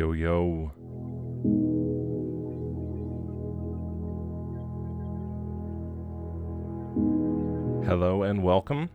Yo, 0.00 0.12
yo. 0.12 0.72
Hello 7.84 8.22
and 8.22 8.42
welcome. 8.42 8.88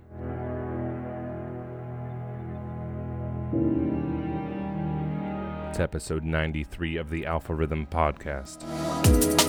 It's 5.70 5.80
episode 5.80 6.24
93 6.24 6.98
of 6.98 7.12
the 7.12 7.28
Alpha 7.28 7.54
Rhythm 7.54 7.86
Podcast. 7.86 9.45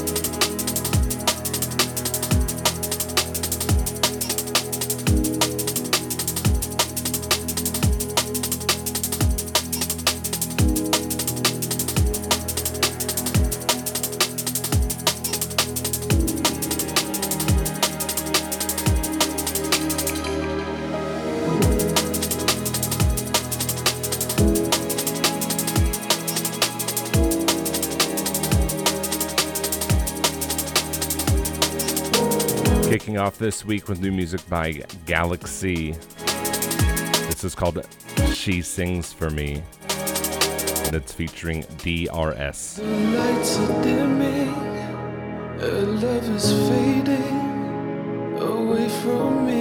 This 33.39 33.65
week 33.65 33.89
with 33.89 34.01
new 34.01 34.13
music 34.13 34.41
by 34.49 34.83
Galaxy. 35.05 35.93
This 35.93 37.45
is 37.45 37.55
called 37.55 37.87
She 38.33 38.63
Sings 38.63 39.13
for 39.13 39.29
Me, 39.31 39.63
and 40.85 40.95
it's 40.95 41.13
featuring 41.13 41.61
DRS. 41.79 42.77
The 42.77 42.85
lights 42.85 43.59
are 43.59 43.83
dimming, 43.83 44.55
her 45.61 45.83
love 45.83 46.29
is 46.31 46.53
fading 46.69 48.39
away 48.39 48.89
from 49.03 49.47
me. 49.47 49.57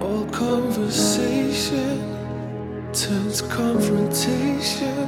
All 0.00 0.26
conversation 0.26 2.00
turns 2.92 3.42
confrontation 3.42 5.01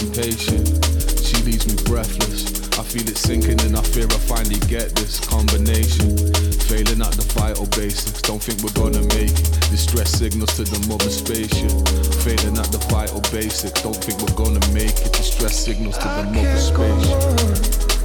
impatient. 0.00 0.66
She 1.20 1.36
leaves 1.44 1.66
me 1.68 1.76
breathless. 1.84 2.60
I 2.78 2.82
feel 2.82 3.06
it 3.08 3.16
sinking 3.16 3.60
and 3.60 3.76
I 3.76 3.82
fear 3.82 4.04
I 4.04 4.18
finally 4.24 4.60
get 4.66 4.94
this 4.96 5.20
combination. 5.20 6.16
Failing 6.68 7.02
at 7.02 7.12
the 7.12 7.26
vital 7.34 7.66
basics, 7.66 8.22
don't 8.22 8.42
think 8.42 8.62
we're 8.62 8.72
gonna 8.72 9.04
make 9.14 9.30
it. 9.30 9.50
Distress 9.70 10.10
signals 10.10 10.56
to 10.56 10.64
the 10.64 10.80
mother 10.88 11.10
spaceship. 11.10 11.70
Failing 12.24 12.56
at 12.58 12.72
the 12.72 12.78
vital 12.88 13.20
basics, 13.32 13.82
don't 13.82 13.96
think 13.96 14.20
we're 14.22 14.36
gonna 14.36 14.64
make 14.72 14.96
it. 15.04 15.12
Distress 15.12 15.58
signals 15.64 15.98
to 15.98 16.04
the 16.04 16.24
mother 16.32 16.56
spaceship. 16.56 17.99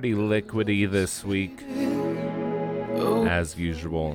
Pretty 0.00 0.14
liquidy 0.14 0.88
this 0.88 1.24
week, 1.24 1.60
as 3.28 3.58
usual, 3.58 4.10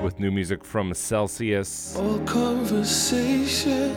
with 0.00 0.20
new 0.20 0.30
music 0.30 0.64
from 0.64 0.94
Celsius, 0.94 1.96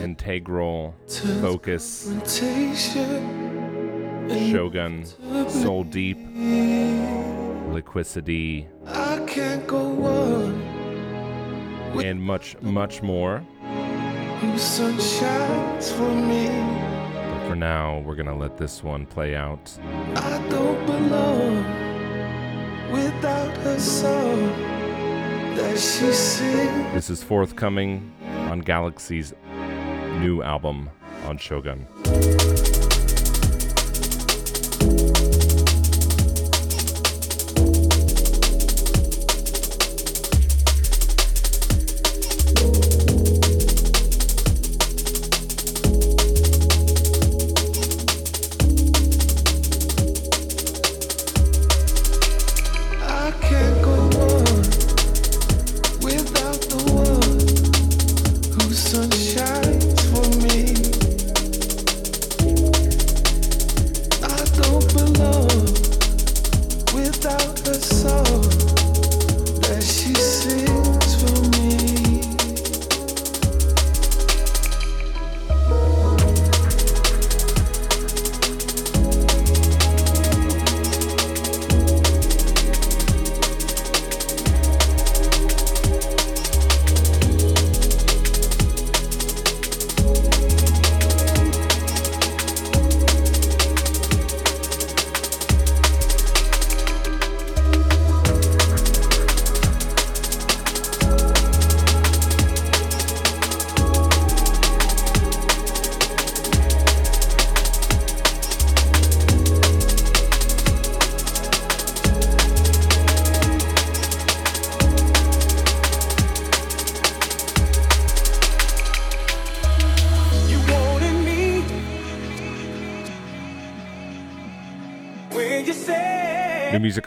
Integral, 0.02 0.96
Focus, 1.40 2.12
Shogun, 4.50 5.04
Soul 5.48 5.84
Deep, 5.84 6.18
Liquidity, 7.72 8.66
I 8.88 9.24
can't 9.28 9.64
go 9.64 10.04
on 10.06 10.54
and 12.04 12.20
much, 12.20 12.60
much 12.62 13.00
more. 13.00 13.44
whose 14.40 14.60
sun 14.60 14.98
shines 14.98 15.92
for 15.92 16.12
me. 16.12 16.83
For 17.46 17.54
now, 17.54 18.00
we're 18.00 18.14
gonna 18.14 18.36
let 18.36 18.56
this 18.56 18.82
one 18.82 19.06
play 19.06 19.36
out. 19.36 19.70
I 20.16 20.44
don't 20.48 20.86
belong 20.86 21.56
without 22.90 23.56
her 23.58 23.78
song 23.78 24.46
that 25.56 25.78
she 25.78 26.12
sings. 26.12 26.94
This 26.94 27.10
is 27.10 27.22
forthcoming 27.22 28.12
on 28.50 28.60
Galaxy's 28.60 29.34
new 30.20 30.42
album 30.42 30.90
on 31.26 31.36
Shogun. 31.38 31.86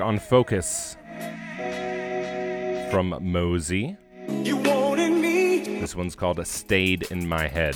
on 0.07 0.17
Focus 0.19 0.95
from 2.89 3.13
Mosey. 3.19 3.97
This 5.81 5.97
one's 5.97 6.15
called 6.15 6.47
Stayed 6.47 7.11
in 7.11 7.27
My 7.27 7.49
Head. 7.49 7.75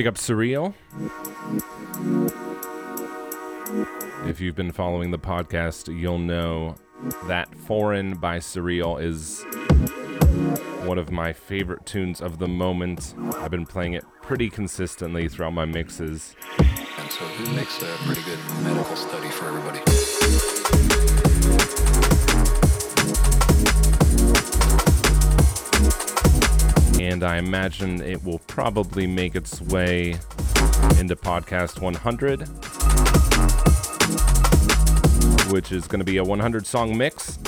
Big 0.00 0.06
up 0.06 0.14
Surreal. 0.14 0.72
If 4.26 4.40
you've 4.40 4.56
been 4.56 4.72
following 4.72 5.10
the 5.10 5.18
podcast, 5.18 5.94
you'll 5.94 6.16
know 6.18 6.76
that 7.26 7.54
Foreign 7.54 8.16
by 8.16 8.38
Surreal 8.38 8.98
is 8.98 9.44
one 10.86 10.96
of 10.96 11.10
my 11.10 11.34
favorite 11.34 11.84
tunes 11.84 12.22
of 12.22 12.38
the 12.38 12.48
moment. 12.48 13.14
I've 13.34 13.50
been 13.50 13.66
playing 13.66 13.92
it 13.92 14.06
pretty 14.22 14.48
consistently 14.48 15.28
throughout 15.28 15.52
my 15.52 15.66
mixes. 15.66 16.34
And 16.58 17.10
so 17.10 17.26
it 17.26 17.54
makes 17.54 17.82
a 17.82 17.94
pretty 18.06 18.22
good 18.22 18.38
medical 18.62 18.96
study 18.96 19.28
for 19.28 19.48
everybody. 19.48 19.80
and 27.10 27.24
I 27.24 27.38
imagine 27.38 28.00
it 28.00 28.22
will 28.22 28.38
probably 28.40 29.06
make 29.06 29.34
its 29.34 29.60
way 29.60 30.10
into 30.98 31.16
podcast 31.16 31.80
100, 31.80 32.40
which 35.52 35.72
is 35.72 35.88
going 35.88 35.98
to 35.98 36.04
be 36.04 36.18
a 36.18 36.24
100 36.24 36.66
song 36.66 36.96
mix 36.96 37.38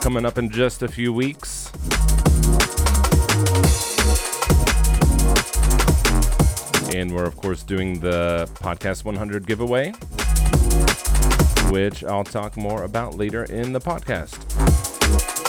coming 0.00 0.24
up 0.24 0.38
in 0.38 0.48
just 0.48 0.82
a 0.82 0.88
few 0.88 1.12
weeks. 1.12 1.70
And 6.94 7.14
we're, 7.14 7.26
of 7.26 7.36
course, 7.36 7.62
doing 7.62 8.00
the 8.00 8.48
Podcast 8.54 9.04
100 9.04 9.46
giveaway, 9.46 9.92
which 11.70 12.02
I'll 12.02 12.24
talk 12.24 12.56
more 12.56 12.84
about 12.84 13.16
later 13.16 13.44
in 13.44 13.72
the 13.72 13.80
podcast. 13.80 15.39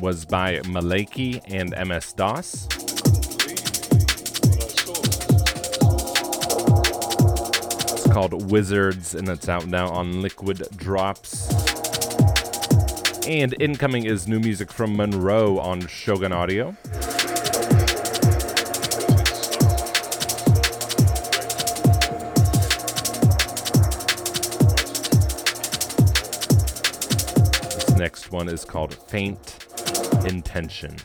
Was 0.00 0.24
by 0.24 0.60
Malaki 0.60 1.42
and 1.46 1.74
MS 1.86 2.14
DOS. 2.14 2.66
It's 7.92 8.06
called 8.10 8.50
Wizards 8.50 9.14
and 9.14 9.28
it's 9.28 9.46
out 9.50 9.66
now 9.66 9.90
on 9.90 10.22
Liquid 10.22 10.66
Drops. 10.76 11.50
And 13.26 13.54
incoming 13.60 14.06
is 14.06 14.26
new 14.26 14.40
music 14.40 14.72
from 14.72 14.96
Monrroe 14.96 15.58
on 15.58 15.86
Shogun 15.86 16.32
Audio. 16.32 16.74
This 27.74 27.96
next 27.96 28.32
one 28.32 28.48
is 28.48 28.64
called 28.64 28.94
Faint 28.94 29.59
Intention. 30.26 30.96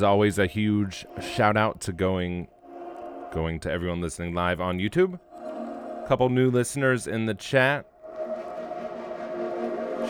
As 0.00 0.04
always, 0.04 0.38
a 0.38 0.46
huge 0.46 1.04
shout 1.20 1.58
out 1.58 1.82
to 1.82 1.92
going 1.92 2.48
going 3.32 3.60
to 3.60 3.70
everyone 3.70 4.00
listening 4.00 4.32
live 4.32 4.58
on 4.58 4.78
YouTube. 4.78 5.20
Couple 6.08 6.30
new 6.30 6.50
listeners 6.50 7.06
in 7.06 7.26
the 7.26 7.34
chat. 7.34 7.84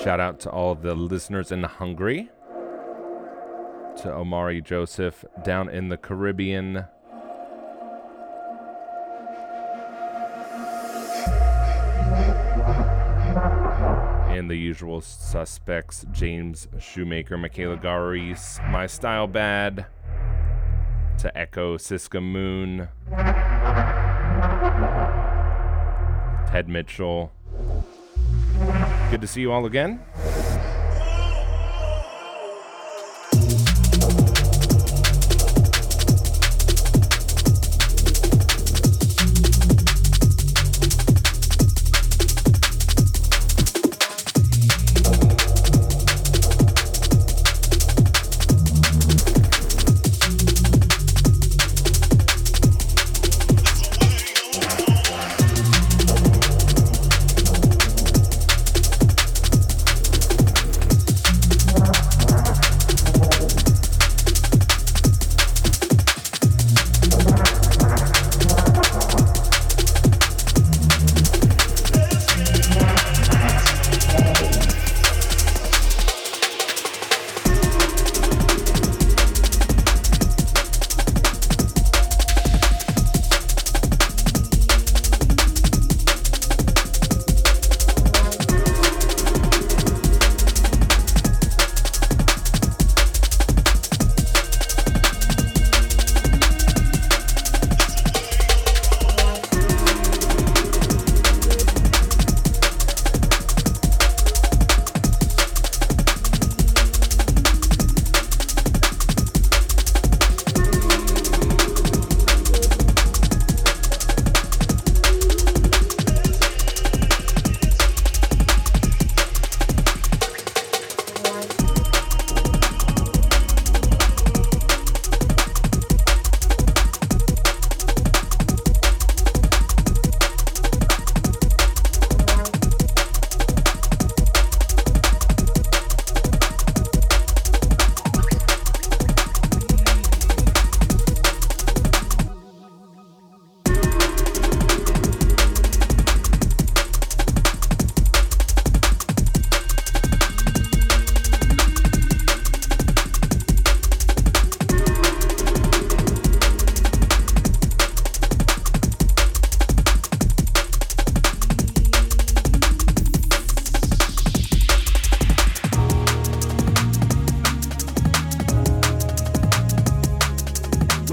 Shout 0.00 0.20
out 0.20 0.38
to 0.40 0.50
all 0.50 0.76
the 0.76 0.94
listeners 0.94 1.50
in 1.50 1.64
Hungary. 1.64 2.30
To 4.02 4.12
Omari 4.12 4.60
Joseph 4.60 5.24
down 5.42 5.68
in 5.68 5.88
the 5.88 5.96
Caribbean. 5.96 6.84
And 14.40 14.50
the 14.50 14.56
usual 14.56 15.02
suspects 15.02 16.06
James 16.12 16.66
Shoemaker, 16.78 17.36
Michaela 17.36 17.76
Garis, 17.76 18.58
My 18.70 18.86
Style 18.86 19.26
Bad, 19.26 19.84
to 21.18 21.38
Echo 21.38 21.76
Siska 21.76 22.22
Moon, 22.22 22.88
Ted 26.50 26.70
Mitchell. 26.70 27.30
Good 29.10 29.20
to 29.20 29.26
see 29.26 29.42
you 29.42 29.52
all 29.52 29.66
again. 29.66 30.00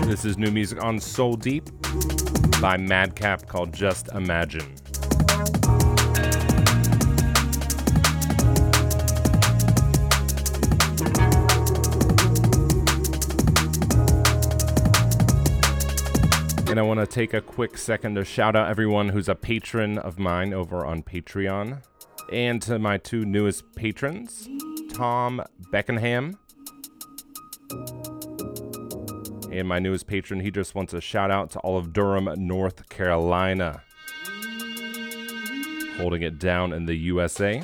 This 0.07 0.23
is 0.23 0.37
new 0.37 0.51
music 0.51 0.81
on 0.81 1.01
Soul 1.01 1.35
Deep 1.35 1.69
by 2.61 2.77
Madcap 2.77 3.45
called 3.45 3.73
Just 3.73 4.07
Imagine. 4.13 4.61
And 16.69 16.79
I 16.79 16.83
want 16.83 17.01
to 17.01 17.05
take 17.05 17.33
a 17.33 17.41
quick 17.41 17.77
second 17.77 18.15
to 18.15 18.23
shout 18.23 18.55
out 18.55 18.69
everyone 18.69 19.09
who's 19.09 19.27
a 19.27 19.35
patron 19.35 19.97
of 19.97 20.17
mine 20.17 20.53
over 20.53 20.85
on 20.85 21.03
Patreon. 21.03 21.83
And 22.31 22.61
to 22.61 22.79
my 22.79 22.97
two 22.97 23.25
newest 23.25 23.75
patrons, 23.75 24.47
Tom 24.93 25.43
Beckenham. 25.69 26.37
And 29.57 29.67
my 29.67 29.79
newest 29.79 30.05
patron, 30.05 30.41
he 30.41 30.51
just 30.51 30.75
wants 30.75 30.93
a 30.93 31.01
shout 31.01 31.31
out 31.31 31.49
to 31.51 31.59
all 31.61 31.79
of 31.79 31.91
Durham, 31.91 32.29
North 32.37 32.89
Carolina. 32.89 33.81
Holding 35.97 36.21
it 36.21 36.37
down 36.37 36.73
in 36.73 36.85
the 36.85 36.93
USA. 36.93 37.63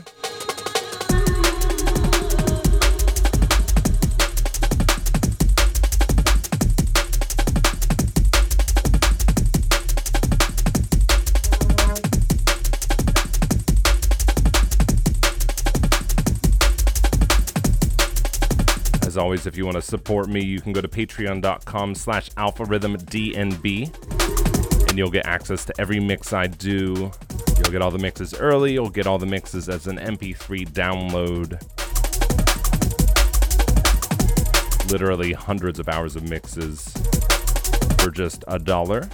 As 19.14 19.18
always, 19.20 19.46
if 19.46 19.56
you 19.56 19.64
want 19.64 19.76
to 19.76 19.82
support 19.84 20.28
me, 20.28 20.44
you 20.44 20.60
can 20.60 20.74
go 20.74 20.82
to 20.82 20.88
patreon.com 20.88 21.94
slash 21.94 22.32
alpharhythmdnb 22.32 24.90
and 24.90 24.98
you'll 24.98 25.12
get 25.12 25.28
access 25.28 25.66
to 25.66 25.74
every 25.80 26.00
mix 26.00 26.34
I 26.34 26.48
do. 26.48 27.12
You'll 27.58 27.72
get 27.72 27.84
all 27.84 27.92
the 27.92 28.00
mixes 28.00 28.34
early, 28.34 28.74
you'll 28.74 28.90
get 28.90 29.06
all 29.06 29.20
the 29.20 29.28
mixes 29.28 29.70
as 29.70 29.86
an 29.86 30.00
MP3 30.00 30.68
download. 30.70 31.62
Literally 34.92 35.34
hundreds 35.34 35.78
of 35.78 35.88
hours 35.88 36.16
of 36.16 36.28
mixes 36.28 36.92
for 38.00 38.10
just 38.10 38.44
a 38.48 38.58
dollar. 38.58 39.08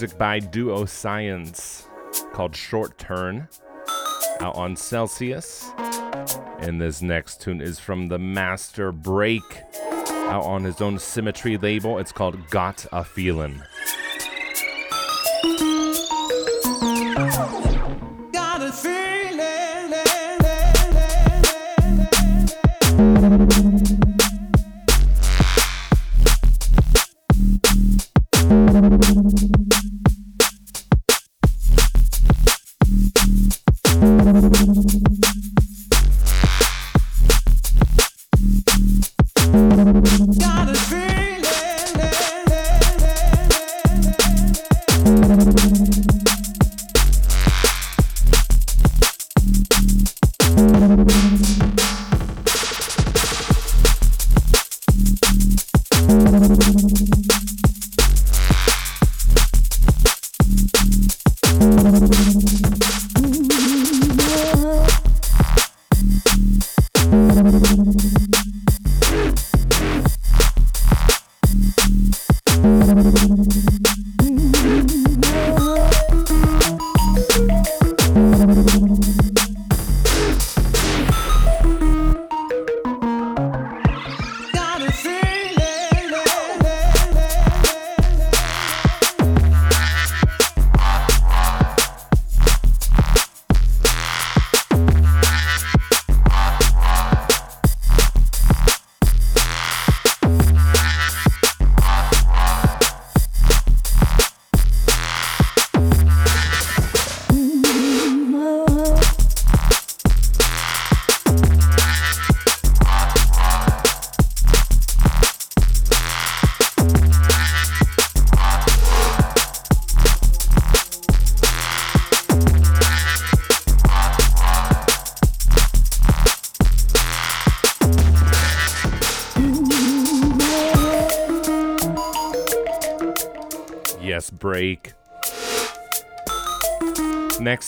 Music 0.00 0.16
by 0.16 0.38
Duo 0.38 0.86
Science 0.86 1.86
called 2.32 2.56
Short 2.56 2.96
Turn 2.96 3.46
out 4.40 4.56
on 4.56 4.74
Celsius. 4.74 5.70
And 6.60 6.80
this 6.80 7.02
next 7.02 7.42
tune 7.42 7.60
is 7.60 7.78
from 7.78 8.08
the 8.08 8.18
Master 8.18 8.92
Break 8.92 9.42
out 10.08 10.44
on 10.44 10.64
his 10.64 10.80
own 10.80 10.98
Symmetry 10.98 11.58
label. 11.58 11.98
It's 11.98 12.12
called 12.12 12.48
Got 12.48 12.86
a 12.92 13.04
Feelin'. 13.04 13.62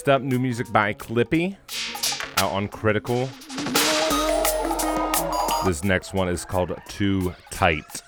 Next 0.02 0.08
up, 0.08 0.22
new 0.22 0.40
music 0.40 0.72
by 0.72 0.94
Clippy 0.94 1.56
out 2.38 2.50
on 2.50 2.66
Critical. 2.66 3.26
This 5.64 5.84
next 5.84 6.12
one 6.12 6.28
is 6.28 6.44
called 6.44 6.76
Too 6.88 7.32
Tight. 7.52 8.01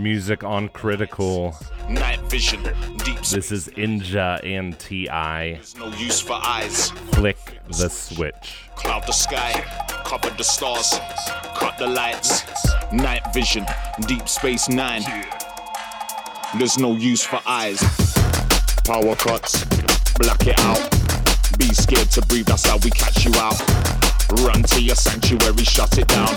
Music 0.00 0.42
on 0.42 0.68
Critical. 0.70 1.54
Night 1.88 2.20
vision, 2.30 2.62
deep 3.04 3.20
This 3.20 3.52
is 3.52 3.68
Inja 3.68 4.40
and 4.44 4.78
T.I. 4.78 5.52
There's 5.52 5.76
no 5.76 5.88
use 5.88 6.20
for 6.20 6.34
eyes. 6.42 6.90
Flick 7.12 7.58
the 7.68 7.88
Switch. 7.88 8.70
Cloud 8.76 9.06
the 9.06 9.12
sky, 9.12 9.52
cover 10.04 10.30
the 10.30 10.44
stars, 10.44 10.98
cut 11.56 11.76
the 11.78 11.86
lights. 11.86 12.44
Night 12.92 13.22
vision, 13.34 13.66
deep 14.06 14.28
space 14.28 14.68
nine. 14.68 15.02
There's 16.58 16.78
no 16.78 16.94
use 16.94 17.22
for 17.22 17.40
eyes. 17.46 17.80
Power 18.84 19.14
cuts, 19.16 19.64
black 20.16 20.46
it 20.46 20.58
out. 20.60 20.90
Be 21.58 21.66
scared 21.66 22.10
to 22.12 22.22
breathe, 22.22 22.46
that's 22.46 22.66
how 22.66 22.78
we 22.78 22.90
catch 22.90 23.24
you 23.24 23.32
out. 23.36 23.60
Run 24.40 24.62
to 24.62 24.82
your 24.82 24.96
sanctuary, 24.96 25.64
shut 25.64 25.98
it 25.98 26.08
down. 26.08 26.34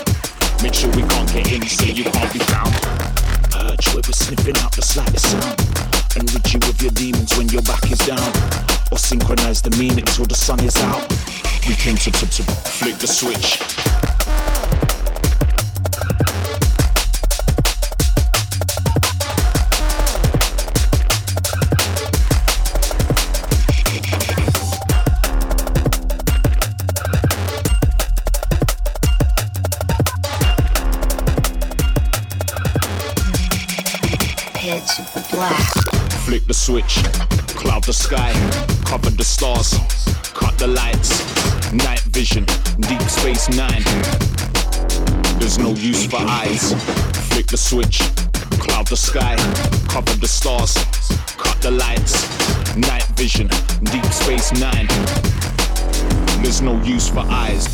Make 0.61 0.73
sure 0.73 0.89
we 0.91 1.03
can't 1.03 1.31
get 1.31 1.51
in, 1.51 1.61
so 1.67 1.85
you 1.85 2.03
can't 2.03 2.33
be 2.33 2.39
found. 2.39 3.12
Where 3.91 4.01
we're 4.07 4.13
sniffing 4.13 4.57
out 4.57 4.71
the 4.75 4.81
slightest 4.81 5.29
sound. 5.29 5.59
and 6.15 6.29
Enrich 6.29 6.53
you 6.53 6.59
with 6.59 6.81
your 6.81 6.91
demons 6.91 7.37
when 7.37 7.49
your 7.49 7.61
back 7.63 7.83
is 7.91 7.99
down. 7.99 8.31
Or 8.91 8.97
synchronize 8.97 9.61
the 9.61 9.75
meaning 9.77 10.05
till 10.05 10.25
the 10.25 10.35
sun 10.35 10.59
is 10.63 10.77
out. 10.77 11.07
We 11.67 11.75
came 11.75 11.95
to, 11.97 12.11
to, 12.11 12.25
to 12.25 12.43
flick 12.43 12.97
the 12.97 13.07
switch. 13.07 14.12
Switch, 36.63 37.03
cloud 37.59 37.83
the 37.83 37.91
sky, 37.91 38.31
cover 38.85 39.09
the 39.09 39.23
stars, 39.23 39.73
cut 40.33 40.57
the 40.57 40.65
lights, 40.65 41.11
night 41.73 41.99
vision, 42.15 42.45
deep 42.87 43.01
space 43.01 43.49
nine. 43.49 43.83
There's 45.39 45.59
no 45.59 45.71
use 45.71 46.05
for 46.05 46.21
eyes. 46.21 46.71
Flick 47.27 47.47
the 47.47 47.57
switch, 47.57 47.99
cloud 48.63 48.87
the 48.87 48.95
sky, 48.95 49.35
cover 49.89 50.15
the 50.21 50.27
stars, 50.27 50.73
cut 51.35 51.61
the 51.61 51.71
lights, 51.71 52.15
night 52.77 53.07
vision, 53.17 53.49
deep 53.91 54.05
space 54.05 54.53
nine. 54.53 54.87
There's 56.43 56.61
no 56.61 56.81
use 56.83 57.09
for 57.09 57.25
eyes. 57.27 57.67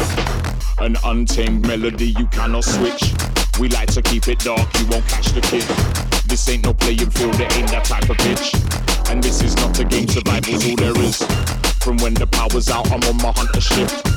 An 0.79 0.97
untamed 1.03 1.67
melody 1.67 2.15
you 2.17 2.25
cannot 2.31 2.63
switch. 2.63 3.13
We 3.59 3.69
like 3.69 3.91
to 3.93 4.01
keep 4.01 4.27
it 4.27 4.39
dark, 4.39 4.67
you 4.79 4.87
won't 4.87 5.05
catch 5.07 5.27
the 5.27 5.41
kid. 5.41 5.67
This 6.29 6.47
ain't 6.47 6.63
no 6.63 6.73
playing 6.73 7.09
field, 7.09 7.39
it 7.39 7.51
ain't 7.57 7.69
that 7.69 7.85
type 7.85 8.09
of 8.09 8.17
pitch. 8.17 8.78
And 9.09 9.23
this 9.23 9.41
is 9.41 9.55
not 9.55 9.79
a 9.79 9.83
game, 9.83 10.07
survival's 10.07 10.69
all 10.69 10.75
there 10.75 10.97
is. 11.01 11.17
From 11.81 11.97
when 11.97 12.13
the 12.13 12.27
power's 12.27 12.69
out, 12.69 12.91
I'm 12.91 13.01
on 13.03 13.17
my 13.17 13.33
hunter 13.35 13.59
shift. 13.59 14.07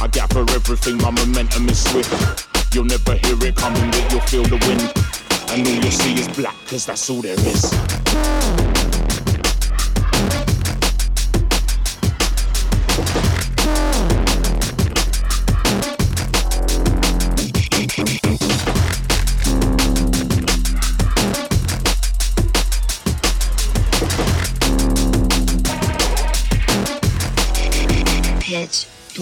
I 0.00 0.08
gather 0.08 0.40
everything, 0.54 0.96
my 0.96 1.10
momentum 1.10 1.68
is 1.68 1.84
swift. 1.90 2.46
You'll 2.74 2.86
never 2.86 3.14
hear 3.14 3.36
it 3.44 3.56
coming, 3.56 3.90
but 3.90 4.10
you'll 4.10 4.20
feel 4.22 4.44
the 4.44 4.56
wind. 4.66 4.88
And 5.50 5.66
all 5.66 5.74
you'll 5.74 5.90
see 5.90 6.14
is 6.14 6.28
black, 6.28 6.56
cause 6.66 6.86
that's 6.86 7.10
all 7.10 7.20
there 7.20 7.34
is. 7.34 7.97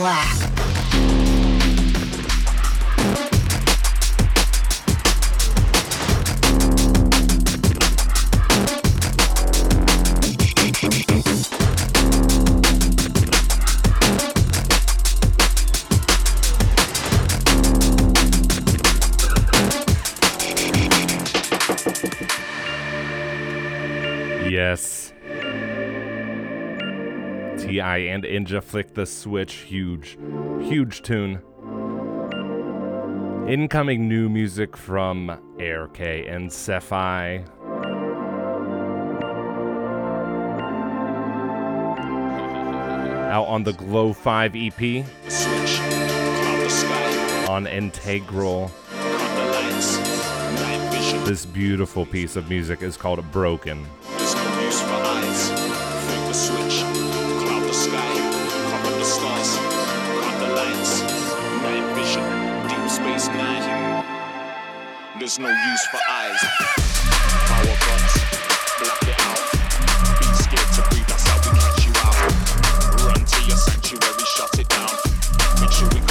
Black. 0.06 0.55
T.I. 27.96 28.12
and 28.12 28.24
Inja 28.24 28.62
flick 28.62 28.94
the 28.94 29.06
switch. 29.06 29.54
Huge, 29.54 30.18
huge 30.60 31.02
tune. 31.02 31.40
Incoming 33.48 34.08
new 34.08 34.28
music 34.28 34.76
from 34.76 35.38
Air 35.58 35.88
K 35.88 36.26
and 36.26 36.50
Sephi. 36.50 37.46
Out 43.30 43.46
on 43.46 43.64
the 43.64 43.72
Glow 43.72 44.12
5 44.12 44.54
EP 44.56 45.04
Switch, 45.28 45.80
sky, 46.70 47.46
on 47.48 47.66
Integral. 47.66 48.70
lights. 48.92 49.96
This 51.26 51.44
beautiful 51.44 52.06
piece 52.06 52.36
of 52.36 52.48
music 52.48 52.82
is 52.82 52.96
called 52.96 53.30
Broken. 53.32 53.84
there's 65.26 65.40
no 65.40 65.48
use 65.48 65.86
for 65.86 65.98
eyes. 66.08 66.38
Power 67.50 67.74
cuts, 67.82 68.14
black 68.78 69.02
it 69.02 69.18
out. 69.26 69.42
Be 70.20 70.26
scared 70.38 70.70
to 70.76 70.82
breathe, 70.88 71.08
that's 71.08 71.26
how 71.26 71.36
we 71.42 71.58
catch 71.58 71.84
you 71.84 71.92
out. 72.06 72.14
Run 73.02 73.24
to 73.24 73.42
your 73.42 73.56
sanctuary, 73.56 74.24
shut 74.36 74.56
it 74.60 74.68
down. 74.68 74.94
Make 75.60 75.72
sure 75.72 75.88
we 75.88 76.05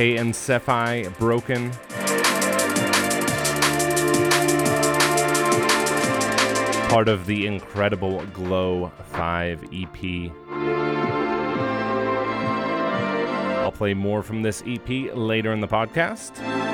K 0.00 0.16
and 0.16 0.32
Sephi 0.32 1.14
Broken. 1.18 1.70
Part 6.88 7.06
of 7.06 7.26
the 7.26 7.44
incredible 7.44 8.24
Glow 8.32 8.90
5 9.10 9.64
EP. 9.74 10.32
I'll 13.58 13.70
play 13.70 13.92
more 13.92 14.22
from 14.22 14.40
this 14.40 14.62
EP 14.66 15.14
later 15.14 15.52
in 15.52 15.60
the 15.60 15.68
podcast. 15.68 16.69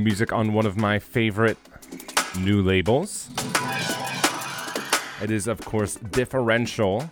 new 0.00 0.04
music 0.04 0.32
on 0.32 0.54
one 0.54 0.64
of 0.64 0.78
my 0.78 0.98
favorite 0.98 1.58
new 2.38 2.62
labels. 2.62 3.28
It 5.22 5.30
is, 5.30 5.46
of 5.46 5.60
course, 5.62 5.96
Differential. 5.96 7.10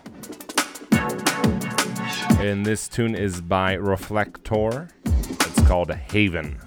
And 2.39 2.65
this 2.65 2.87
tune 2.87 3.13
is 3.13 3.41
by 3.41 3.73
Reflector. 3.73 4.89
It's 5.05 5.67
called 5.67 5.91
Haven. 5.91 6.59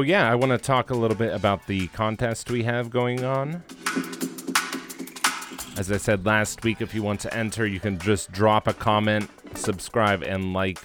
So, 0.00 0.04
yeah, 0.04 0.32
I 0.32 0.34
want 0.34 0.50
to 0.50 0.56
talk 0.56 0.88
a 0.88 0.94
little 0.94 1.14
bit 1.14 1.34
about 1.34 1.66
the 1.66 1.88
contest 1.88 2.50
we 2.50 2.62
have 2.62 2.88
going 2.88 3.22
on. 3.22 3.62
As 5.76 5.92
I 5.92 5.98
said 5.98 6.24
last 6.24 6.64
week, 6.64 6.80
if 6.80 6.94
you 6.94 7.02
want 7.02 7.20
to 7.20 7.34
enter, 7.34 7.66
you 7.66 7.80
can 7.80 7.98
just 7.98 8.32
drop 8.32 8.66
a 8.66 8.72
comment, 8.72 9.28
subscribe, 9.56 10.22
and 10.22 10.54
like 10.54 10.78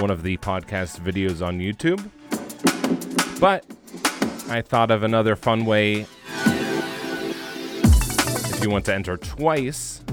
one 0.00 0.12
of 0.12 0.22
the 0.22 0.36
podcast 0.36 1.00
videos 1.00 1.44
on 1.44 1.58
YouTube. 1.58 2.08
But 3.40 3.64
I 4.48 4.62
thought 4.62 4.92
of 4.92 5.02
another 5.02 5.34
fun 5.34 5.64
way. 5.64 6.06
If 8.52 8.60
you 8.62 8.70
want 8.70 8.84
to 8.84 8.94
enter 8.94 9.16
twice, 9.16 10.04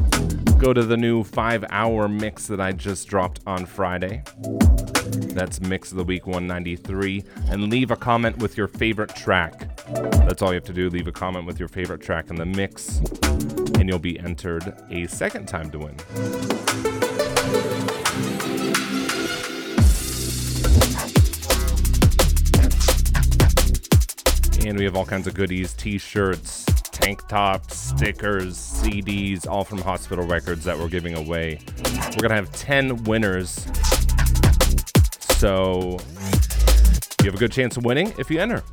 go 0.58 0.74
to 0.74 0.82
the 0.82 0.97
new 0.97 1.24
five 1.24 1.66
hour 1.70 2.08
mix 2.08 2.47
that 2.47 2.60
I 2.60 2.72
just 2.72 3.08
dropped 3.08 3.41
on 3.45 3.68
Friday. 3.68 4.24
That's 5.14 5.61
Mix 5.61 5.91
of 5.91 5.97
the 5.97 6.03
Week 6.03 6.26
193. 6.26 7.24
And 7.49 7.70
leave 7.70 7.91
a 7.91 7.95
comment 7.95 8.38
with 8.38 8.57
your 8.57 8.68
favorite 8.68 9.16
track. 9.16 9.78
That's 9.88 10.41
all 10.41 10.49
you 10.49 10.55
have 10.55 10.64
to 10.66 10.74
do. 10.74 10.89
Leave 10.89 11.07
a 11.07 11.11
comment 11.11 11.45
with 11.45 11.59
your 11.59 11.68
favorite 11.68 12.01
track 12.01 12.30
in 12.30 12.36
the 12.36 12.45
mix, 12.45 12.99
and 13.78 13.88
you'll 13.88 13.99
be 13.99 14.20
entered 14.20 14.74
a 14.89 15.07
second 15.07 15.47
time 15.47 15.70
to 15.72 15.80
win. 15.80 15.95
And 24.66 24.78
we 24.78 24.86
have 24.86 24.95
all 24.95 25.05
kinds 25.05 25.28
of 25.28 25.34
goodies 25.34 25.74
t 25.74 25.97
shirts, 25.97 26.64
tank 26.91 27.28
tops, 27.28 27.78
stickers, 27.78 28.57
CDs, 28.57 29.45
all 29.45 29.64
from 29.64 29.80
Hospital 29.80 30.26
Records 30.26 30.64
that 30.64 30.78
we're 30.78 30.88
giving 30.88 31.16
away. 31.16 31.59
We're 31.86 32.28
going 32.28 32.30
to 32.30 32.36
have 32.36 32.51
10 32.53 33.03
winners. 33.03 33.68
So 35.44 36.00
you 37.20 37.26
have 37.26 37.36
a 37.36 37.38
good 37.38 37.52
chance 37.52 37.76
of 37.76 37.84
winning 37.84 38.14
if 38.18 38.32
you 38.32 38.39
enter. 38.39 38.64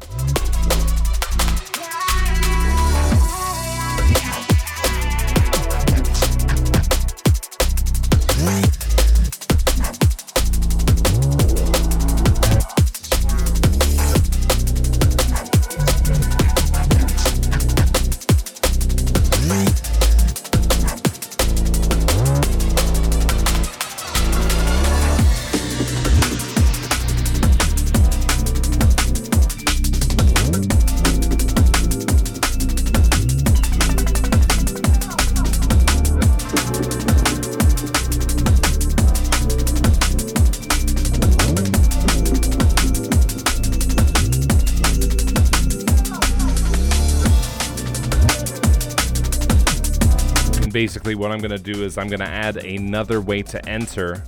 Basically, 51.10 51.22
what 51.22 51.32
I'm 51.32 51.40
going 51.40 51.50
to 51.50 51.72
do 51.72 51.82
is 51.82 51.98
I'm 51.98 52.06
going 52.08 52.20
to 52.20 52.28
add 52.28 52.56
another 52.58 53.20
way 53.20 53.42
to 53.42 53.68
enter 53.68 54.22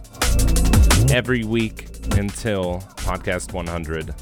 every 1.10 1.44
week 1.44 1.88
until 2.16 2.80
podcast 2.96 3.52
100. 3.52 4.14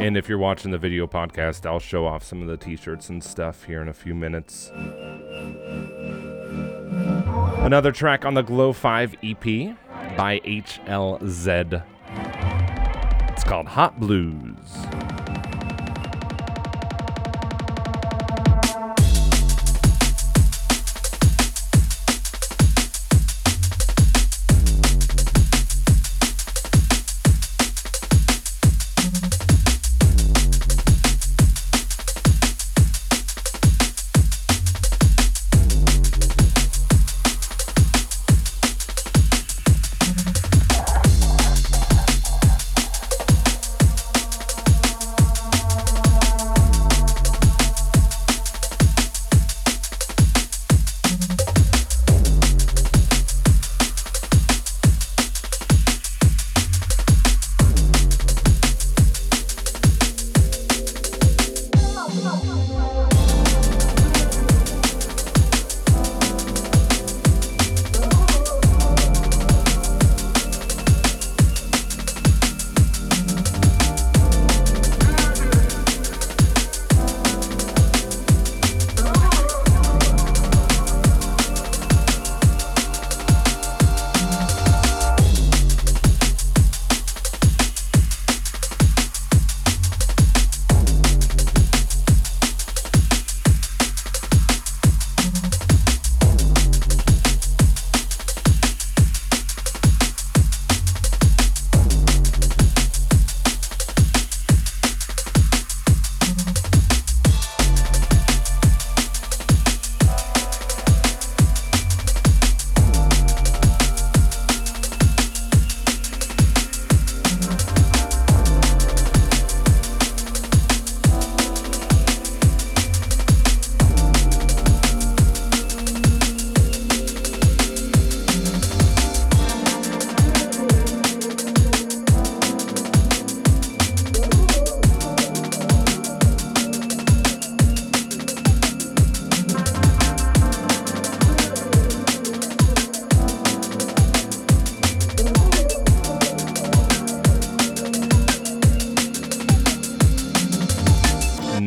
And 0.00 0.16
if 0.16 0.28
you're 0.28 0.38
watching 0.38 0.70
the 0.70 0.78
video 0.78 1.06
podcast, 1.06 1.64
I'll 1.64 1.78
show 1.78 2.06
off 2.06 2.22
some 2.22 2.42
of 2.42 2.48
the 2.48 2.56
t 2.58 2.76
shirts 2.76 3.08
and 3.08 3.24
stuff 3.24 3.64
here 3.64 3.80
in 3.80 3.88
a 3.88 3.94
few 3.94 4.14
minutes. 4.14 4.70
Another 7.68 7.92
track 7.92 8.24
on 8.24 8.32
the 8.32 8.40
Glow 8.40 8.72
5 8.72 9.16
EP 9.22 9.44
by 10.16 10.40
HLZ. 10.42 11.84
It's 13.28 13.44
called 13.44 13.66
Hot 13.66 14.00
Blues. 14.00 14.77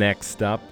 Next 0.02 0.42
up, 0.42 0.64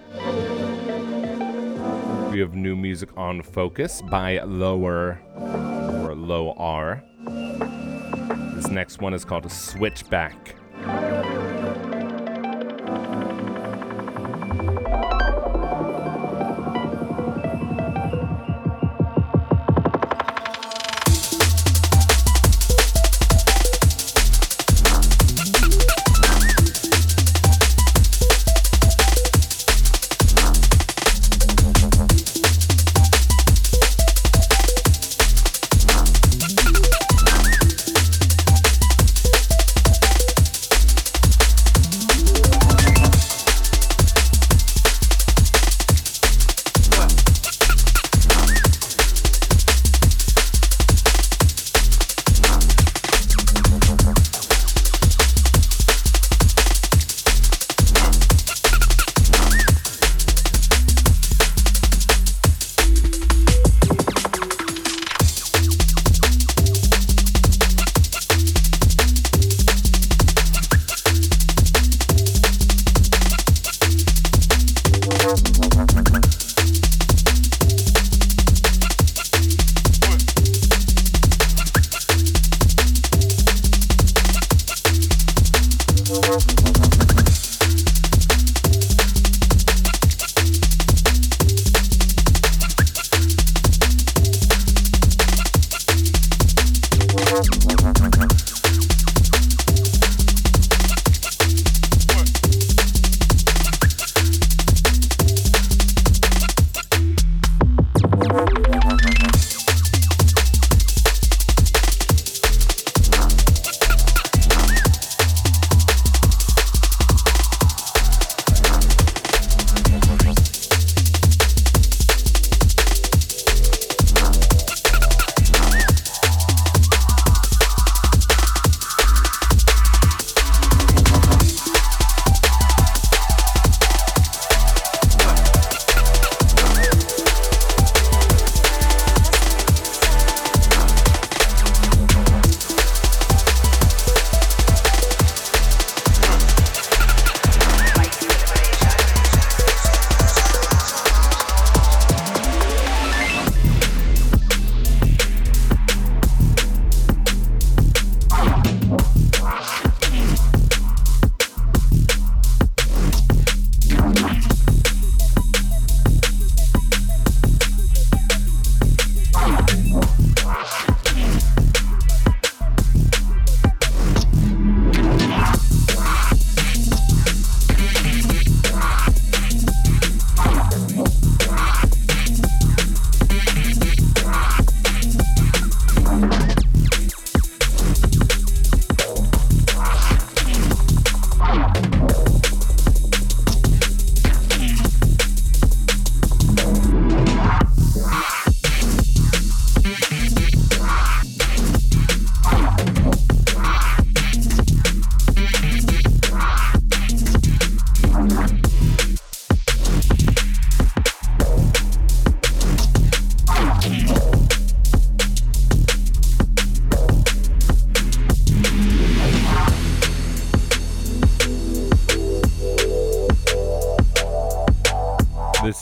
we 2.32 2.40
have 2.40 2.56
new 2.56 2.76
music 2.76 3.16
on 3.16 3.44
Focus 3.44 4.02
by 4.10 4.40
Lower 4.40 5.22
or 5.36 6.16
Low 6.16 6.56
R. 6.58 7.04
This 8.56 8.70
next 8.70 9.02
one 9.02 9.14
is 9.14 9.24
called 9.24 9.52
Switchback. 9.52 10.56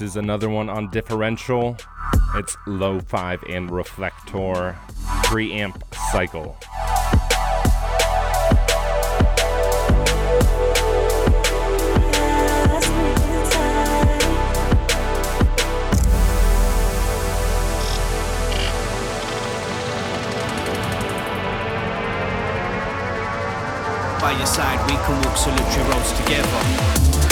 Is 0.07 0.15
another 0.15 0.47
one 0.49 0.69
on 0.69 0.89
differential. 0.89 1.75
It's 2.35 2.55
low 2.65 3.01
5 3.01 3.43
and 3.49 3.69
reflector 3.69 4.77
preamp 5.25 5.83
cycle. 6.11 6.57
By 24.21 24.31
your 24.37 24.45
side, 24.45 24.79
we 24.89 24.95
can 24.95 25.21
walk 25.25 25.35
solitary 25.35 25.89
roads 25.89 26.13
together. 26.13 27.26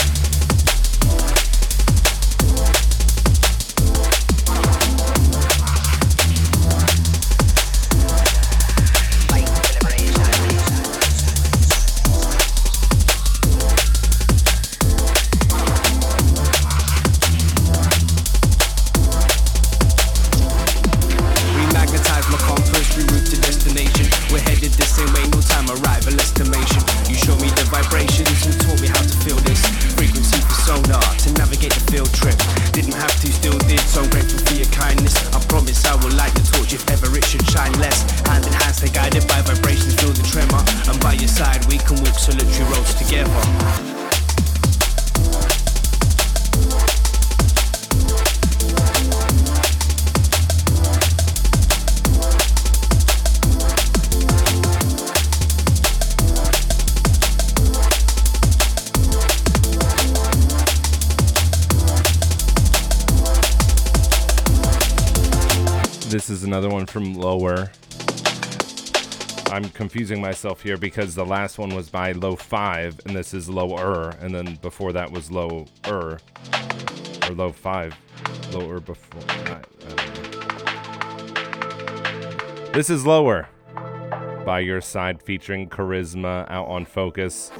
From 66.95 67.13
Lower. 67.13 67.69
I'm 69.51 69.65
confusing 69.71 70.21
myself 70.21 70.61
here 70.61 70.77
because 70.77 71.13
the 71.13 71.25
last 71.25 71.57
one 71.57 71.75
was 71.75 71.89
by 71.89 72.13
Low 72.13 72.37
5 72.37 73.01
and 73.05 73.13
this 73.13 73.33
is 73.33 73.49
Lower, 73.49 74.11
and 74.21 74.33
then 74.33 74.57
before 74.61 74.93
that 74.93 75.11
was 75.11 75.29
Lower 75.29 75.65
or 75.89 76.21
Low 77.31 77.51
5. 77.51 77.97
Lower 78.53 78.79
before. 78.79 79.21
I- 79.27 79.59
I. 82.63 82.71
This 82.71 82.89
is 82.89 83.05
Lower 83.05 83.49
by 84.45 84.61
Your 84.61 84.79
Side 84.79 85.21
featuring 85.21 85.67
Charisma 85.67 86.49
out 86.49 86.67
on 86.67 86.85
Focus. 86.85 87.51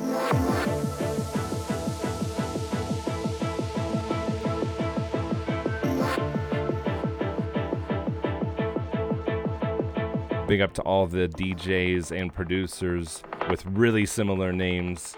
Big 10.48 10.62
up 10.62 10.74
to 10.74 10.82
all 10.84 11.08
the 11.08 11.28
DJs 11.28 12.12
and 12.12 12.32
producers 12.32 13.24
with 13.50 13.66
really 13.66 14.06
similar 14.06 14.54
names 14.54 15.16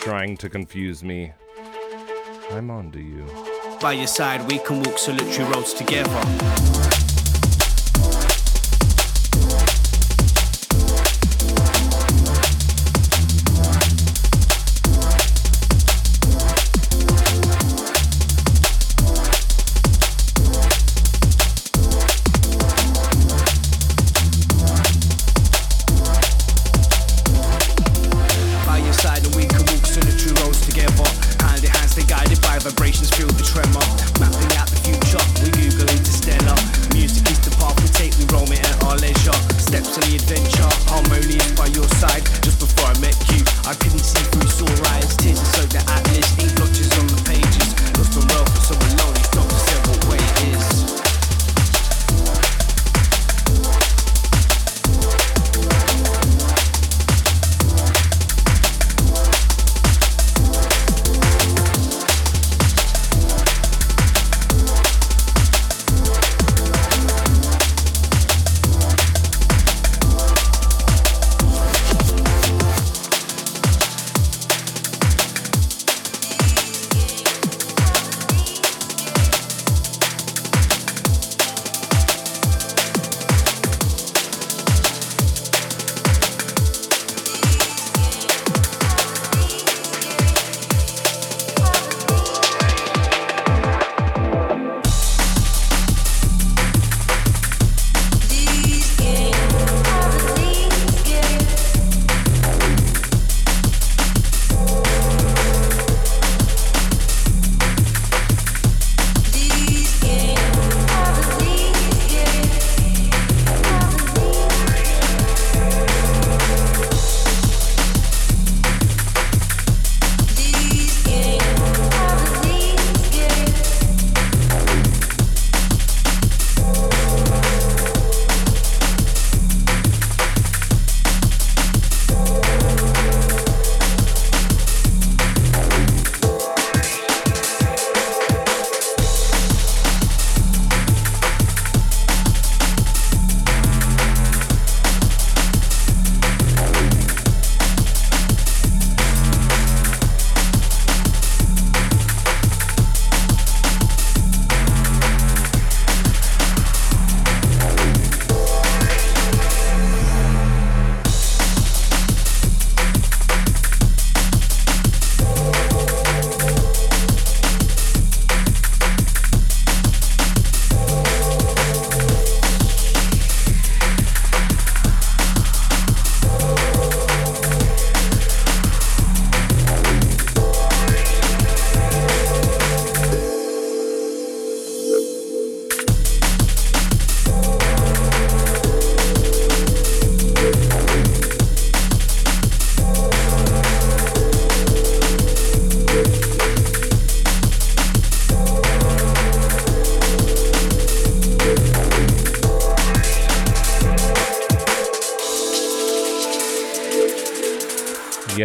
trying 0.00 0.38
to 0.38 0.48
confuse 0.48 1.04
me. 1.04 1.32
I'm 2.50 2.70
on 2.70 2.90
to 2.92 2.98
you. 2.98 3.26
By 3.82 3.92
your 3.92 4.06
side, 4.06 4.50
we 4.50 4.58
can 4.58 4.82
walk 4.82 4.96
solitary 4.96 5.50
roads 5.52 5.74
together. 5.74 7.03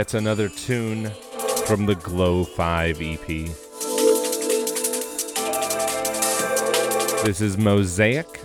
That's 0.09 0.23
another 0.23 0.49
tune 0.49 1.11
from 1.67 1.85
the 1.85 1.93
Glow 1.93 2.43
5 2.43 2.99
EP. 2.99 3.27
This 7.23 7.41
is 7.41 7.59
Mosaic, 7.59 8.41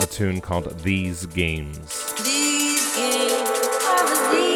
a 0.00 0.06
tune 0.06 0.40
called 0.40 0.78
These 0.78 1.26
Games. 1.26 2.14
These 2.24 2.96
games 2.96 4.51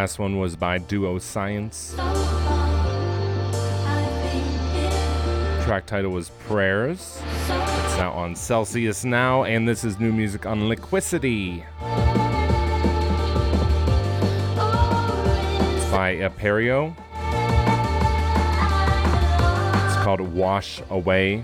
last 0.00 0.18
one 0.18 0.38
was 0.38 0.54
by 0.56 0.76
Duo 0.76 1.18
Science. 1.18 1.94
Track 5.64 5.86
title 5.86 6.10
was 6.10 6.28
Prayers. 6.46 7.22
It's 7.22 7.98
out 7.98 8.12
on 8.12 8.36
Celsius 8.36 9.06
now, 9.06 9.44
and 9.44 9.66
this 9.66 9.84
is 9.84 9.98
new 9.98 10.12
music 10.12 10.44
on 10.44 10.68
Liquicity. 10.68 11.64
It's 15.76 15.90
by 15.90 16.16
Aperio. 16.16 16.94
It's 19.86 20.04
called 20.04 20.20
Wash 20.20 20.82
Away. 20.90 21.42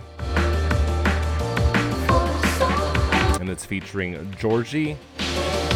And 3.40 3.48
it's 3.48 3.64
featuring 3.64 4.30
Georgie 4.38 4.98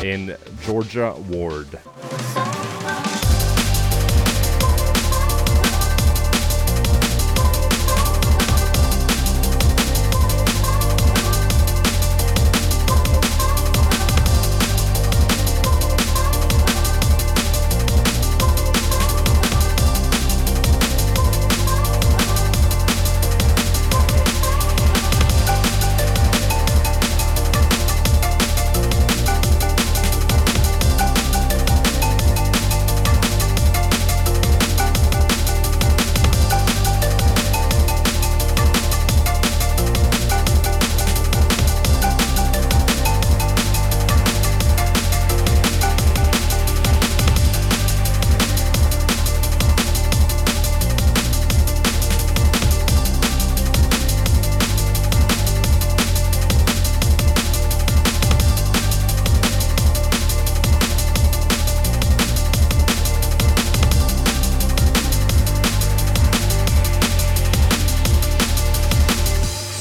in 0.03 0.37
Georgia 0.61 1.15
Ward. 1.31 1.79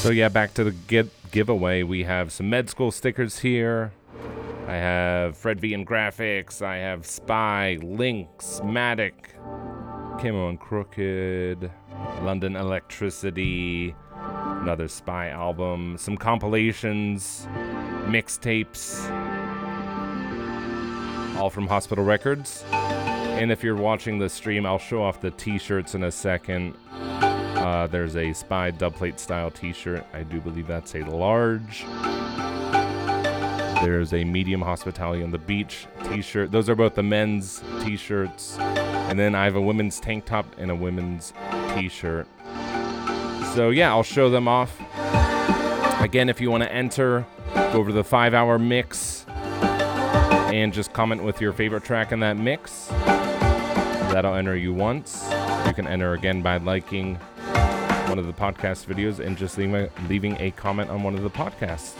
So 0.05 0.11
yeah, 0.11 0.29
back 0.29 0.53
to 0.53 0.63
the 0.63 0.71
gi- 0.87 1.09
giveaway. 1.31 1.81
We 1.81 2.03
have 2.03 2.31
some 2.31 2.47
med 2.47 2.69
school 2.69 2.91
stickers 2.91 3.39
here. 3.39 3.91
I 4.67 4.75
have 4.75 5.35
Fred 5.35 5.59
V 5.59 5.73
and 5.73 5.87
Grafix. 5.87 6.61
I 6.61 6.77
have 6.77 7.07
Spy, 7.07 7.79
Lynx, 7.81 8.61
Matic, 8.63 9.13
Camo 10.21 10.49
and 10.49 10.61
Krooked, 10.61 11.71
London 12.21 12.55
Electricity, 12.55 13.95
another 14.13 14.87
Spy 14.87 15.29
album, 15.29 15.97
some 15.97 16.17
compilations, 16.17 17.47
mixtapes, 18.05 19.09
all 21.35 21.49
from 21.49 21.65
Hospital 21.65 22.03
Records. 22.03 22.63
And 22.71 23.51
if 23.51 23.63
you're 23.63 23.75
watching 23.75 24.19
the 24.19 24.29
stream, 24.29 24.67
I'll 24.67 24.77
show 24.77 25.01
off 25.01 25.19
the 25.19 25.31
t-shirts 25.31 25.95
in 25.95 26.03
a 26.03 26.11
second. 26.11 26.75
Uh, 27.65 27.87
there's 27.87 28.15
a 28.15 28.31
Spy 28.31 28.69
dubplate 28.69 29.17
style 29.17 29.49
t-shirt. 29.49 30.05
I 30.13 30.21
do 30.21 30.39
believe 30.39 30.67
that's 30.67 30.93
a 30.93 30.99
large. 30.99 31.83
There's 33.83 34.13
a 34.13 34.23
medium 34.23 34.61
hospitality 34.61 35.23
on 35.23 35.31
the 35.31 35.39
beach 35.39 35.87
t-shirt. 36.03 36.51
Those 36.51 36.69
are 36.69 36.75
both 36.75 36.93
the 36.93 37.01
men's 37.01 37.63
t-shirts. 37.81 38.59
And 38.59 39.17
then 39.17 39.33
I 39.33 39.45
have 39.45 39.55
a 39.55 39.61
women's 39.61 39.99
tank 39.99 40.25
top 40.25 40.45
and 40.59 40.69
a 40.69 40.75
women's 40.75 41.33
t-shirt. 41.73 42.27
So 43.55 43.71
yeah, 43.71 43.89
I'll 43.89 44.03
show 44.03 44.29
them 44.29 44.47
off. 44.47 44.79
Again, 45.99 46.29
if 46.29 46.39
you 46.39 46.51
want 46.51 46.61
to 46.61 46.71
enter, 46.71 47.25
go 47.55 47.79
over 47.79 47.89
to 47.89 47.95
the 47.95 48.03
five 48.03 48.35
hour 48.35 48.59
mix 48.59 49.25
and 49.27 50.71
just 50.71 50.93
comment 50.93 51.23
with 51.23 51.41
your 51.41 51.51
favorite 51.51 51.83
track 51.83 52.11
in 52.11 52.19
that 52.19 52.37
mix. 52.37 52.89
That'll 54.11 54.35
enter 54.35 54.55
you 54.55 54.71
once. 54.71 55.27
You 55.65 55.73
can 55.73 55.87
enter 55.87 56.13
again 56.13 56.43
by 56.43 56.57
liking 56.57 57.17
one 58.15 58.25
of 58.25 58.33
the 58.33 58.41
podcast 58.41 58.85
videos 58.85 59.19
and 59.19 59.37
just 59.37 59.57
leaving 59.57 59.75
a, 59.75 59.89
leaving 60.07 60.39
a 60.39 60.49
comment 60.51 60.89
on 60.89 61.03
one 61.03 61.15
of 61.15 61.21
the 61.21 61.29
podcasts. 61.29 61.95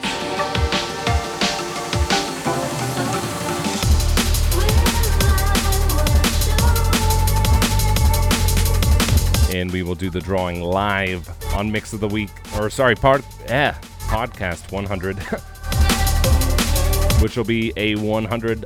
And 9.53 9.70
we 9.72 9.84
will 9.84 9.95
do 9.95 10.09
the 10.09 10.22
drawing 10.22 10.61
live 10.61 11.30
on 11.53 11.70
Mix 11.70 11.91
of 11.91 11.99
the 11.99 12.07
Week, 12.07 12.30
or 12.57 12.70
sorry, 12.70 12.95
part 12.95 13.22
eh, 13.49 13.74
podcast 14.03 14.72
100, 14.72 15.18
which 17.22 17.36
will 17.36 17.43
be 17.43 17.74
a 17.76 17.95
100 17.95 18.66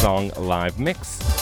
song 0.00 0.32
live 0.36 0.80
mix. 0.80 1.37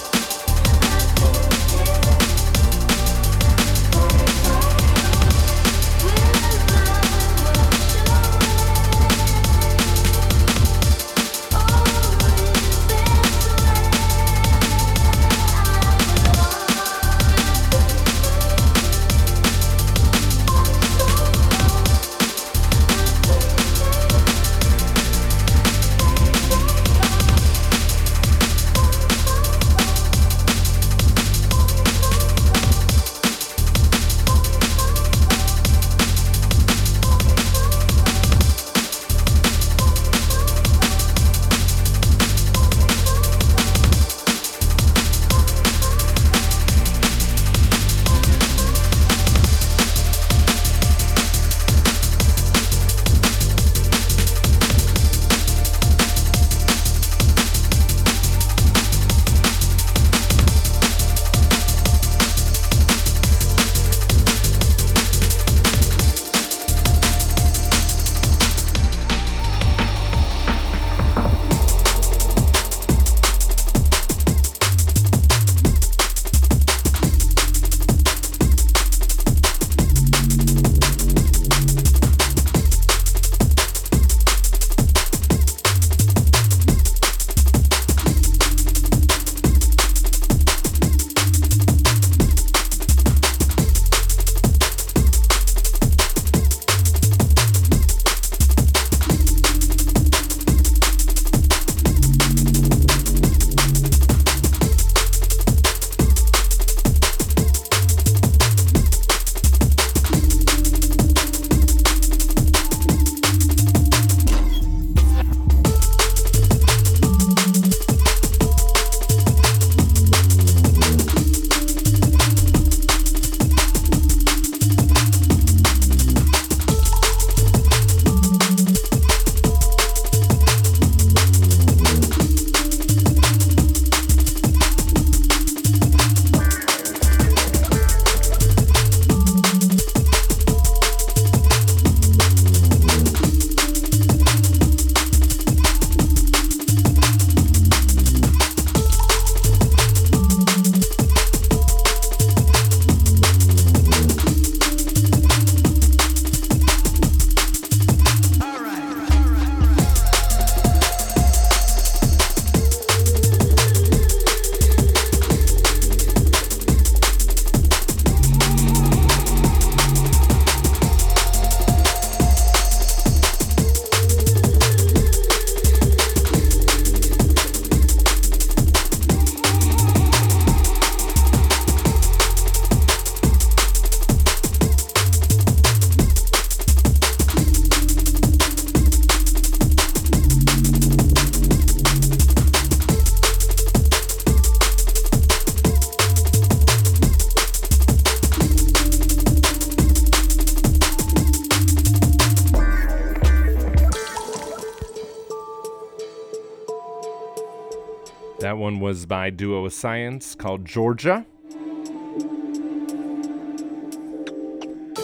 Was 208.96 209.04
by 209.04 209.28
Duo 209.28 209.68
Science 209.68 210.34
called 210.34 210.64
Georgia. 210.64 211.26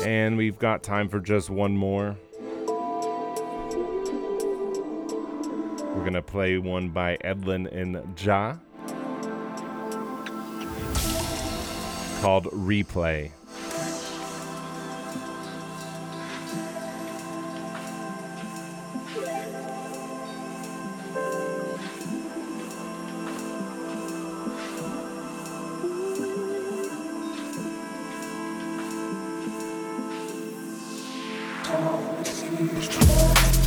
And 0.02 0.38
we've 0.38 0.58
got 0.58 0.82
time 0.82 1.10
for 1.10 1.20
just 1.20 1.50
one 1.50 1.76
more. 1.76 2.16
We're 5.90 6.00
going 6.00 6.14
to 6.14 6.22
play 6.22 6.56
one 6.56 6.88
by 6.88 7.18
Edlin 7.22 7.66
and 7.66 8.18
Ja 8.18 8.56
called 12.22 12.44
Replay. 12.46 13.30
Szanowny 31.72 32.24
Cynicz. 32.24 33.61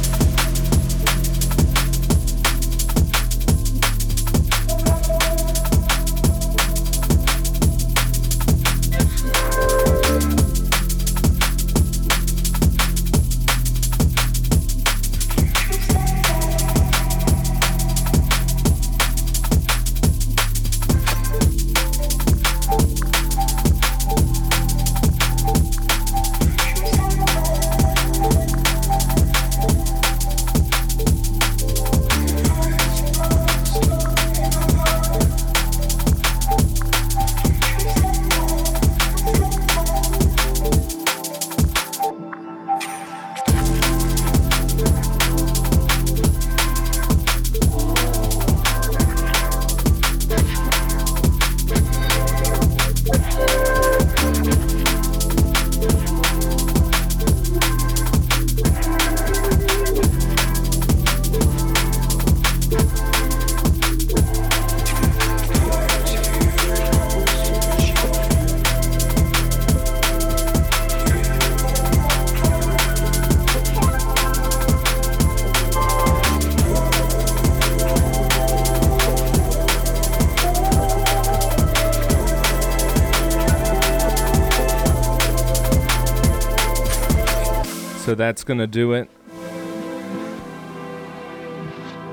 To 88.45 88.67
do 88.67 88.93
it. 88.93 89.09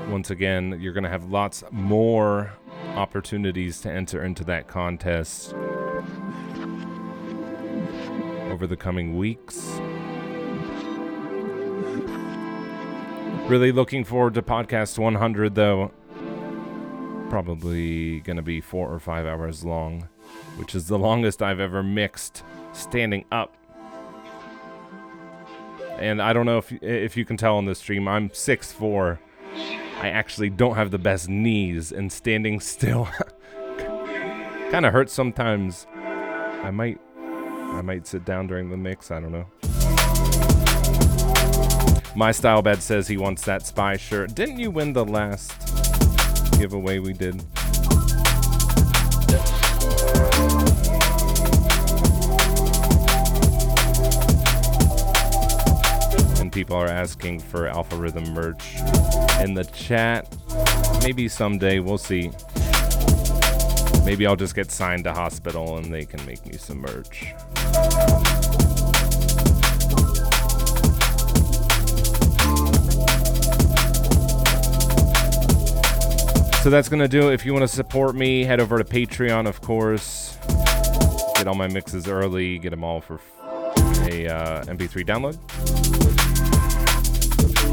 Once 0.09 0.31
again, 0.31 0.77
you're 0.81 0.91
to 1.03 1.09
have 1.09 1.25
lots 1.29 1.63
more 1.71 2.51
opportunities 2.95 3.79
to 3.81 3.91
enter 3.91 4.23
into 4.23 4.43
that 4.43 4.67
contest 4.67 5.53
over 8.51 8.65
the 8.67 8.75
coming 8.75 9.15
weeks. 9.15 9.79
Really 13.47 13.71
looking 13.71 14.03
forward 14.03 14.33
to 14.33 14.41
podcast 14.41 14.97
100, 14.97 15.55
though. 15.55 15.91
Probably 17.29 18.21
going 18.21 18.37
to 18.37 18.41
be 18.41 18.59
four 18.59 18.91
or 18.91 18.99
five 18.99 19.25
hours 19.25 19.63
long, 19.63 20.09
which 20.57 20.73
is 20.75 20.87
the 20.87 20.99
longest 20.99 21.41
I've 21.41 21.59
ever 21.59 21.83
mixed 21.83 22.43
standing 22.73 23.23
up 23.31 23.55
and 25.99 26.21
I 26.21 26.33
don't 26.33 26.45
know 26.45 26.57
if 26.57 26.71
if 26.81 27.17
you 27.17 27.25
can 27.25 27.37
tell 27.37 27.57
on 27.57 27.65
the 27.65 27.75
stream, 27.75 28.07
I'm 28.07 28.29
6'4". 28.29 29.19
I 30.01 30.09
actually 30.09 30.49
don't 30.49 30.75
have 30.75 30.91
the 30.91 30.97
best 30.97 31.29
knees, 31.29 31.91
and 31.91 32.11
standing 32.11 32.59
still 32.59 33.05
kind 33.77 34.85
of 34.85 34.91
hurts 34.91 35.13
sometimes. 35.13 35.87
I 35.95 36.71
might 36.71 36.99
I 37.17 37.81
might 37.81 38.05
sit 38.05 38.25
down 38.25 38.47
during 38.47 38.69
the 38.69 38.77
mix. 38.77 39.11
I 39.11 39.19
don't 39.19 39.31
know. 39.31 39.45
My 42.15 42.31
style 42.31 42.61
bed 42.61 42.83
says 42.83 43.07
he 43.07 43.17
wants 43.17 43.43
that 43.45 43.65
spy 43.65 43.97
shirt. 43.97 44.35
Didn't 44.35 44.59
you 44.59 44.69
win 44.69 44.93
the 44.93 45.05
last 45.05 45.51
giveaway 46.59 46.99
we 46.99 47.13
did? 47.13 47.43
People 56.53 56.75
are 56.75 56.87
asking 56.87 57.39
for 57.39 57.67
Alpha 57.67 57.95
Rhythm 57.95 58.31
merch 58.33 58.75
in 59.41 59.55
the 59.55 59.67
chat. 59.73 60.33
Maybe 61.01 61.27
someday, 61.27 61.79
we'll 61.79 61.97
see. 61.97 62.29
Maybe 64.05 64.27
I'll 64.27 64.35
just 64.35 64.53
get 64.53 64.69
signed 64.69 65.05
to 65.05 65.13
hospital 65.13 65.77
and 65.77 65.91
they 65.91 66.05
can 66.05 66.23
make 66.27 66.45
me 66.45 66.57
some 66.57 66.79
merch. 66.79 67.33
So 76.61 76.69
that's 76.69 76.87
going 76.87 77.01
to 77.01 77.07
do 77.07 77.29
it. 77.29 77.33
If 77.33 77.45
you 77.45 77.53
want 77.53 77.63
to 77.63 77.67
support 77.67 78.15
me, 78.15 78.43
head 78.43 78.61
over 78.61 78.77
to 78.77 78.83
Patreon, 78.83 79.47
of 79.47 79.59
course. 79.61 80.37
Get 81.35 81.47
all 81.47 81.55
my 81.55 81.67
mixes 81.67 82.07
early, 82.07 82.59
get 82.59 82.69
them 82.69 82.83
all 82.83 83.01
for 83.01 83.19
a 84.03 84.27
uh, 84.27 84.63
MP3 84.65 85.03
download. 85.03 86.02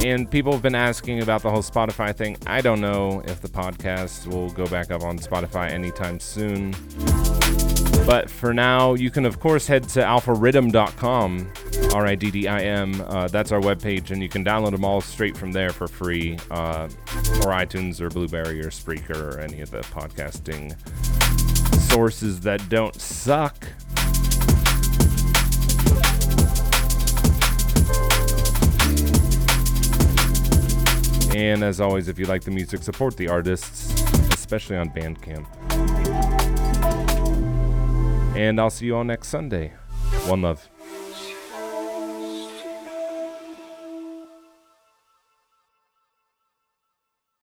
And 0.03 0.31
people 0.31 0.53
have 0.53 0.63
been 0.63 0.75
asking 0.75 1.21
about 1.23 1.43
the 1.43 1.51
whole 1.51 1.63
Spotify 1.63 2.15
thing. 2.15 2.39
I 2.47 2.63
don't 2.63 2.81
know 2.81 3.23
if 3.27 3.41
the 3.41 3.49
podcast 3.49 4.27
will 4.27 4.51
go 4.51 4.67
back 4.67 4.91
up 4.91 5.03
on 5.03 5.19
Spotify 5.19 5.71
anytime 5.71 6.19
soon. 6.19 6.75
But 8.07 8.31
for 8.31 8.55
now, 8.55 8.95
you 8.95 9.11
can, 9.11 9.27
of 9.27 9.41
course, 9.41 9.67
head 9.67 9.89
to 9.91 10.01
alphariddim.com, 10.01 11.53
R 11.93 12.07
I 12.07 12.15
D 12.15 12.31
D 12.31 12.49
I 12.49 12.61
M. 12.63 13.05
Uh, 13.07 13.29
that's 13.29 13.53
our 13.53 13.61
webpage, 13.61 14.11
and 14.11 14.23
you 14.23 14.29
can 14.29 14.43
download 14.43 14.73
them 14.73 14.85
all 14.85 15.03
straight 15.03 15.37
from 15.37 15.53
there 15.53 15.71
for 15.71 15.87
free, 15.87 16.39
uh, 16.51 16.89
or 17.45 17.53
iTunes, 17.53 18.01
or 18.01 18.09
Blubrry, 18.09 18.61
or 18.61 18.71
Spreaker, 18.71 19.35
or 19.35 19.41
any 19.41 19.61
of 19.61 19.71
the 19.71 19.81
podcasting 19.81 20.75
sources 21.91 22.41
that 22.41 22.69
don't 22.69 22.95
suck. 23.01 23.67
And 31.35 31.63
as 31.63 31.81
always, 31.81 32.09
if 32.09 32.19
you 32.19 32.27
like 32.27 32.43
the 32.43 32.51
music, 32.51 32.83
support 32.83 33.17
the 33.17 33.29
artists, 33.29 33.93
especially 34.33 34.77
on 34.77 34.91
Bandcamp. 34.91 35.47
And 38.37 38.61
I'll 38.61 38.71
see 38.71 38.87
you 38.87 38.97
all 38.97 39.05
next 39.05 39.29
Sunday. 39.29 39.73
One 40.27 40.43
love. 40.43 40.69